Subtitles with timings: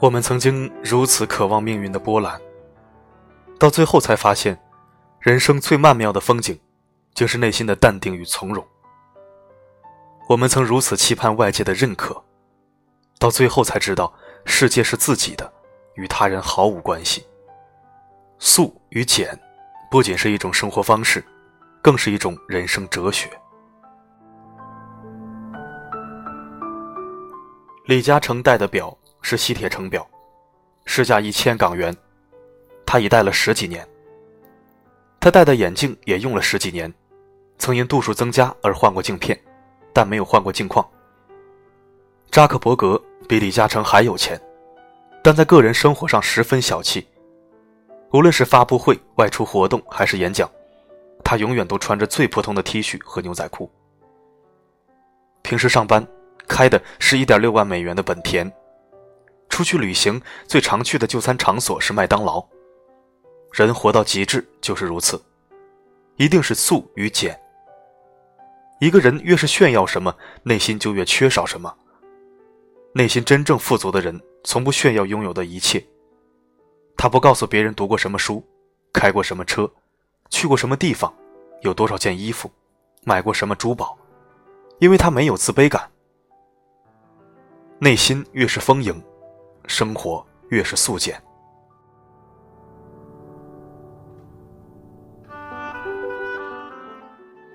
[0.00, 2.38] 我们曾经如此渴望命运的波澜，
[3.58, 4.60] 到最后才发现，
[5.20, 6.58] 人生最曼妙的风景，
[7.14, 8.66] 竟是内心的淡定与从容。
[10.28, 12.22] 我们曾如此期盼外界的认可，
[13.18, 14.12] 到最后才知道，
[14.44, 15.50] 世界是自己的，
[15.94, 17.24] 与他人毫无关系。
[18.38, 19.38] 素与简，
[19.90, 21.24] 不仅是一种生活方式，
[21.80, 23.30] 更是一种人生哲学。
[27.86, 30.06] 李嘉诚戴的表是西铁城表，
[30.84, 31.96] 市价一千港元，
[32.84, 33.88] 他已戴了十几年。
[35.18, 36.92] 他戴的眼镜也用了十几年，
[37.56, 39.40] 曾因度数增加而换过镜片，
[39.94, 40.86] 但没有换过镜框。
[42.30, 44.38] 扎克伯格比李嘉诚还有钱，
[45.22, 47.08] 但在个人生活上十分小气。
[48.12, 50.48] 无论是发布会、外出活动还是演讲，
[51.24, 53.72] 他永远都穿着最普通的 T 恤和牛仔裤。
[55.40, 56.06] 平时上班。
[56.46, 58.52] 开的是一点六万美元的本田，
[59.54, 62.44] 出去旅行最常去的就餐场所是麦当劳。
[63.52, 65.22] 人活到极致就是如此，
[66.16, 67.40] 一定是素与简。
[68.80, 71.72] 一个人越是炫耀什么，内心就越缺少什么。
[72.94, 75.80] 内心真正富足的人，从不炫耀拥有的一切。
[76.96, 78.44] 他不告诉别人读过什么书，
[78.92, 79.70] 开过什么车，
[80.30, 81.14] 去过什么地方，
[81.60, 82.50] 有多少件衣服，
[83.04, 83.96] 买过什么珠宝，
[84.80, 85.88] 因为他没有自卑感。
[87.78, 89.00] 内心越是丰盈，
[89.66, 91.20] 生活越是素简。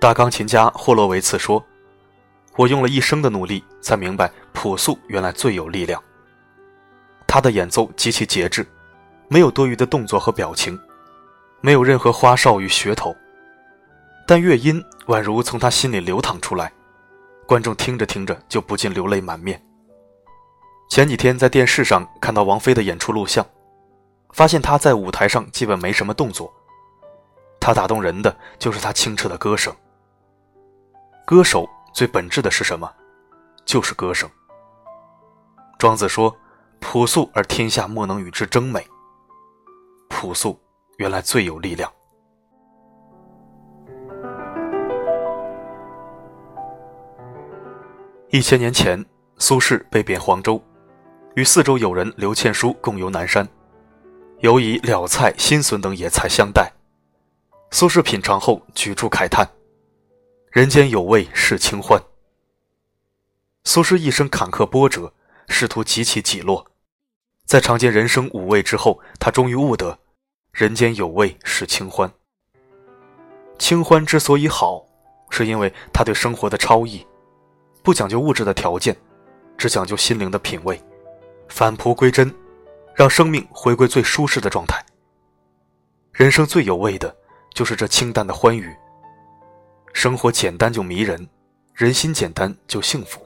[0.00, 1.64] 大钢琴家霍洛维茨说
[2.56, 6.02] ：“我用了一生的努力，才明白朴素原来最有力量。”
[7.26, 8.66] 他的演奏极其节制，
[9.28, 10.78] 没有多余的动作和表情，
[11.62, 13.16] 没有任何花哨与噱头，
[14.26, 16.70] 但乐音宛如从他心里流淌出来，
[17.46, 19.60] 观众听着听着就不禁流泪满面。
[20.88, 23.44] 前几天在电视上看到王菲的演出录像，
[24.32, 26.52] 发现她在舞台上基本没什么动作。
[27.58, 29.74] 她打动人的就是她清澈的歌声。
[31.24, 32.88] 歌手最本质的是什么？
[33.64, 34.30] 就是歌声。
[35.78, 36.34] 庄子说
[36.80, 38.86] ：“朴素而天下莫能与之争美。”
[40.08, 40.60] 朴素
[40.98, 41.90] 原来最有力量。
[48.30, 49.04] 一千年前，
[49.38, 50.62] 苏轼被贬黄州。
[51.34, 53.48] 与四周友人刘倩书共游南山，
[54.38, 56.72] 尤以了菜、新笋等野菜相待。
[57.72, 59.44] 苏轼品尝后，举箸慨叹
[60.52, 62.00] ：“人间有味是清欢。”
[63.64, 65.12] 苏轼一生坎坷波折，
[65.48, 66.64] 仕途极其起落，
[67.44, 69.98] 在尝尽人生五味之后，他终于悟得
[70.54, 72.08] ：“人间有味是清欢。”
[73.58, 74.84] 清欢之所以好，
[75.30, 77.04] 是因为他对生活的超逸，
[77.82, 78.96] 不讲究物质的条件，
[79.58, 80.80] 只讲究心灵的品味。
[81.48, 82.32] 返璞归真，
[82.94, 84.84] 让生命回归最舒适的状态。
[86.12, 87.14] 人生最有味的，
[87.52, 88.74] 就是这清淡的欢愉。
[89.92, 91.28] 生活简单就迷人，
[91.72, 93.20] 人心简单就幸福。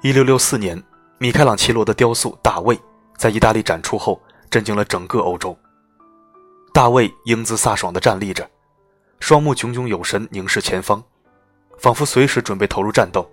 [0.00, 0.80] 一六六四年，
[1.18, 2.76] 米开朗琪罗的雕塑《大卫》
[3.16, 5.56] 在意大利展出后，震惊了整个欧洲。
[6.72, 8.48] 大卫英姿飒爽地站立着，
[9.18, 11.02] 双目炯炯有神，凝视前方。
[11.78, 13.28] 仿佛随时准备投入战斗。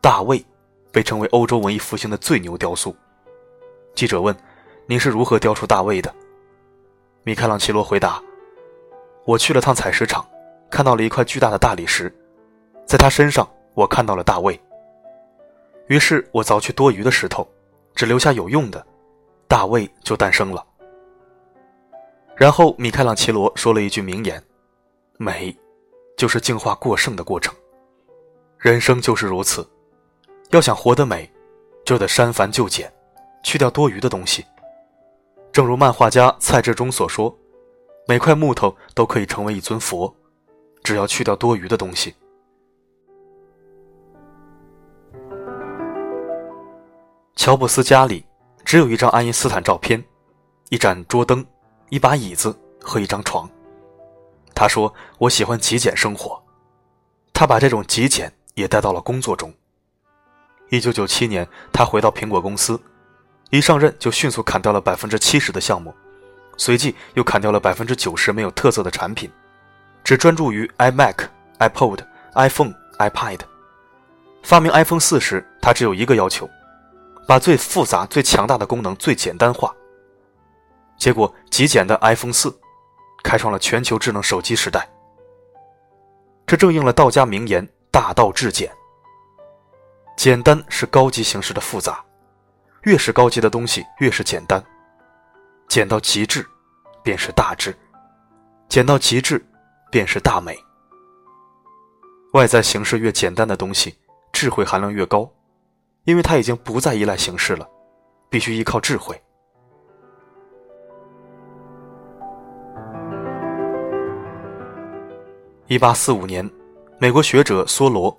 [0.00, 0.44] 大卫
[0.92, 2.94] 被称为欧洲文艺复兴的最牛雕塑。
[3.94, 4.36] 记者问
[4.86, 6.14] ：“您是如何雕出大卫的？”
[7.24, 8.22] 米开朗基罗回答
[9.24, 10.24] ：“我去了趟采石场，
[10.70, 12.14] 看到了一块巨大的大理石，
[12.86, 14.60] 在他身上我看到了大卫。
[15.86, 17.48] 于是我凿去多余的石头，
[17.94, 18.86] 只留下有用的，
[19.48, 20.64] 大卫就诞生了。”
[22.36, 24.42] 然后米开朗基罗说了一句名言
[25.16, 25.56] ：“美。”
[26.16, 27.54] 就是净化过剩的过程，
[28.58, 29.68] 人生就是如此。
[30.50, 31.28] 要想活得美，
[31.84, 32.92] 就得删繁就简，
[33.42, 34.44] 去掉多余的东西。
[35.50, 37.36] 正如漫画家蔡志忠所说
[38.06, 40.14] ：“每块木头都可以成为一尊佛，
[40.82, 42.14] 只要去掉多余的东西。”
[47.36, 48.24] 乔布斯家里
[48.64, 50.02] 只有一张爱因斯坦照片，
[50.70, 51.44] 一盏桌灯，
[51.90, 53.48] 一把椅子和一张床。
[54.54, 56.40] 他说：“我喜欢极简生活。”
[57.34, 59.52] 他把这种极简也带到了工作中。
[60.70, 62.80] 一九九七年，他回到苹果公司，
[63.50, 65.92] 一上任就迅速砍掉了百分之七十的项目，
[66.56, 69.30] 随即又砍掉了百分之九十没有特色的产品，
[70.04, 71.26] 只专注于 iMac、
[71.58, 71.98] iPod、
[72.34, 73.40] iPhone、iPad。
[74.42, 76.48] 发明 iPhone 四时，他只有一个要求：
[77.26, 79.74] 把最复杂、最强大的功能最简单化。
[80.96, 82.56] 结果，极简的 iPhone 四。
[83.24, 84.88] 开创了全球智能手机时代。
[86.46, 88.70] 这正应了道家名言：“大道至简。
[90.16, 92.04] 简单是高级形式的复杂，
[92.82, 94.62] 越是高级的东西越是简单。
[95.66, 96.46] 简到极致，
[97.02, 97.72] 便是大智；
[98.68, 99.44] 简到极致，
[99.90, 100.56] 便是大美。
[102.34, 103.98] 外在形式越简单的东西，
[104.32, 105.28] 智慧含量越高，
[106.04, 107.66] 因为它已经不再依赖形式了，
[108.28, 109.18] 必须依靠智慧。
[115.66, 116.48] 一八四五年，
[116.98, 118.14] 美国学者梭罗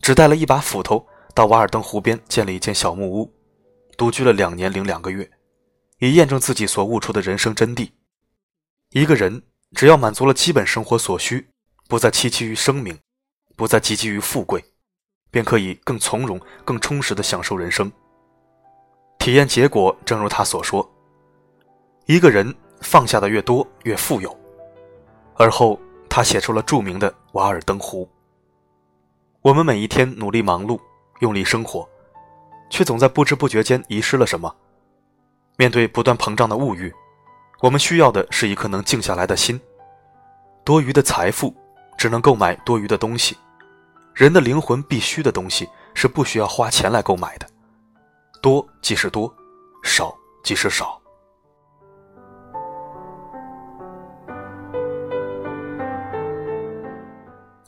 [0.00, 3.30] 只带了一把斧头到瓦尔登湖边建了一间小木屋，
[3.98, 5.30] 独居了两年零两个月，
[5.98, 7.90] 以验证自己所悟出的人生真谛：
[8.92, 9.42] 一个人
[9.76, 11.50] 只要满足了基本生活所需，
[11.86, 12.98] 不再戚戚于声名，
[13.56, 14.64] 不再汲汲于富贵，
[15.30, 17.92] 便可以更从容、更充实地享受人生。
[19.18, 20.90] 体验结果正如他所说：
[22.06, 24.34] 一个人放下的越多，越富有。
[25.34, 25.78] 而后。
[26.10, 28.04] 他写出了著名的《瓦尔登湖》。
[29.42, 30.78] 我们每一天努力忙碌，
[31.20, 31.88] 用力生活，
[32.68, 34.54] 却总在不知不觉间遗失了什么。
[35.56, 36.92] 面对不断膨胀的物欲，
[37.60, 39.58] 我们需要的是一颗能静下来的心。
[40.64, 41.54] 多余的财富
[41.96, 43.38] 只能购买多余的东西，
[44.12, 47.46] 人的灵魂必须的东西是不需要花钱来购买的。
[48.42, 49.32] 多即是多，
[49.84, 50.99] 少即是少。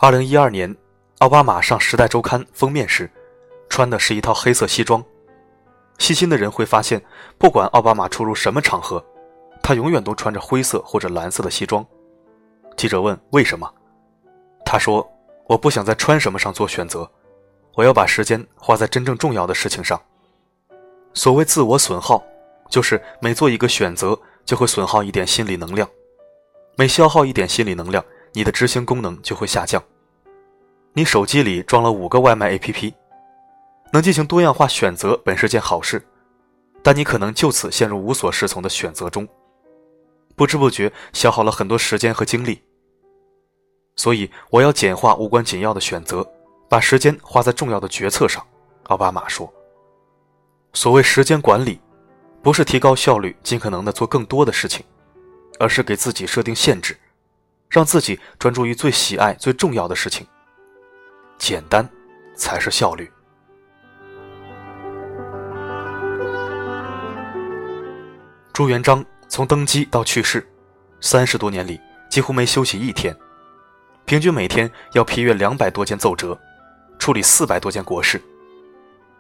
[0.04, 0.76] 二零一二年，
[1.18, 3.08] 奥巴马上《时代周刊》封面时，
[3.68, 5.00] 穿的是一套黑色西装。
[5.96, 7.00] 细心的人会发现，
[7.38, 9.00] 不管奥巴马出入什么场合，
[9.62, 11.86] 他永远都穿着灰色或者蓝色的西装。
[12.76, 13.72] 记者问：“为什么？”
[14.66, 15.08] 他说
[15.46, 17.08] ：“我不想在穿什么上做选择，
[17.76, 20.02] 我要把时间花在真正重要的事情上。
[21.14, 22.20] 所谓自我损耗，
[22.68, 25.88] 就是每做一个选择，就会损耗一点心理能量。
[26.76, 29.80] 每消耗一点心理能量，你的执行功能就会下降。”
[30.94, 32.92] 你手机里装了五个外卖 APP，
[33.92, 36.06] 能进行多样化选择本是件好事，
[36.82, 39.26] 但你可能就此陷入无所适从的选择中，
[40.36, 42.62] 不知不觉消耗了很多时间和精力。
[43.96, 46.26] 所以，我要简化无关紧要的选择，
[46.68, 48.44] 把时间花在重要的决策上。
[48.88, 49.50] 奥巴马说
[50.74, 51.80] ：“所谓时间管理，
[52.42, 54.84] 不是提高效率，尽可能的做更多的事情，
[55.58, 56.94] 而是给自己设定限制，
[57.70, 60.26] 让自己专注于最喜爱、最重要的事情。”
[61.38, 61.88] 简单，
[62.34, 63.10] 才是效率。
[68.52, 70.46] 朱元璋从登基到去世，
[71.00, 71.80] 三十多年里
[72.10, 73.16] 几乎没休息一天，
[74.04, 76.38] 平均每天要批阅两百多件奏折，
[76.98, 78.22] 处理四百多件国事。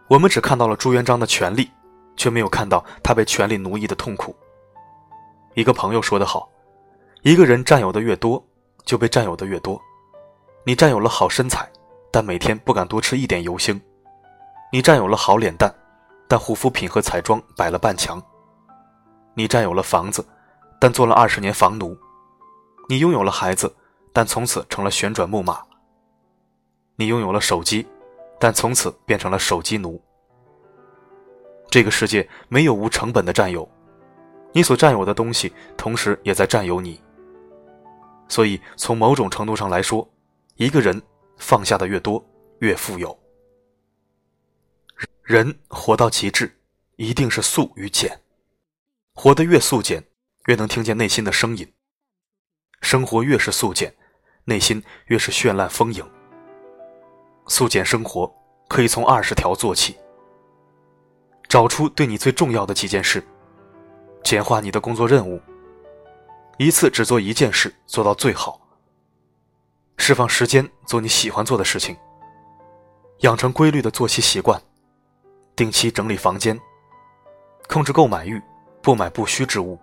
[0.08, 1.70] 我们只看到了朱元璋的权力，
[2.16, 4.36] 却没有看到他被权力奴役的痛苦。
[5.54, 6.50] 一个朋友说得好
[7.22, 8.42] ：“一个人占有的越多，
[8.84, 9.80] 就被占有的越多。
[10.64, 11.68] 你占有了好身材。”
[12.12, 13.80] 但每天不敢多吃一点油星，
[14.70, 15.74] 你占有了好脸蛋，
[16.28, 18.22] 但护肤品和彩妆摆了半墙。
[19.32, 20.22] 你占有了房子，
[20.78, 21.96] 但做了二十年房奴。
[22.86, 23.74] 你拥有了孩子，
[24.12, 25.62] 但从此成了旋转木马。
[26.96, 27.86] 你拥有了手机，
[28.38, 29.98] 但从此变成了手机奴。
[31.70, 33.66] 这个世界没有无成本的占有，
[34.52, 37.00] 你所占有的东西，同时也在占有你。
[38.28, 40.06] 所以，从某种程度上来说，
[40.56, 41.00] 一个人。
[41.42, 42.24] 放下的越多，
[42.60, 43.18] 越富有。
[45.24, 46.56] 人活到极致，
[46.94, 48.22] 一定是素与简。
[49.14, 50.02] 活得越素简，
[50.46, 51.70] 越能听见内心的声音。
[52.80, 53.92] 生活越是素简，
[54.44, 56.08] 内心越是绚烂丰盈。
[57.48, 58.32] 素简生活
[58.68, 59.96] 可以从二十条做起。
[61.48, 63.22] 找出对你最重要的几件事，
[64.22, 65.42] 简化你的工作任务，
[66.56, 68.61] 一次只做一件事，做到最好。
[70.04, 71.96] 释放时间做你喜欢做的事情，
[73.20, 74.60] 养成规律的作息习惯，
[75.54, 76.60] 定期整理房间，
[77.68, 78.42] 控制购买欲，
[78.82, 79.78] 不买不需之物。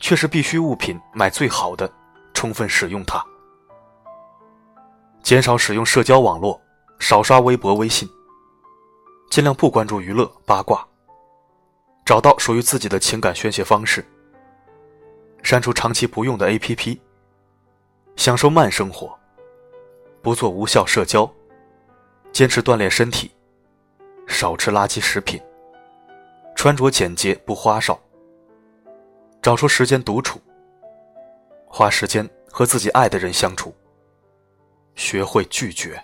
[0.00, 1.88] 却是必需物品，买最好的，
[2.34, 3.24] 充分使用它。
[5.22, 6.60] 减少使用社交网络，
[6.98, 8.10] 少刷微博、微信，
[9.30, 10.84] 尽量不关注娱乐八卦，
[12.04, 14.04] 找到属于自己的情感宣泄方式，
[15.44, 16.98] 删除长期不用的 APP。
[18.20, 19.18] 享受慢生活，
[20.20, 21.26] 不做无效社交，
[22.32, 23.30] 坚持锻炼身体，
[24.28, 25.40] 少吃垃圾食品，
[26.54, 27.98] 穿着简洁不花哨，
[29.40, 30.38] 找出时间独处，
[31.66, 33.74] 花时间和自己爱的人相处，
[34.96, 35.98] 学会拒绝。